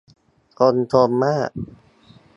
[0.59, 1.49] คนจนมาก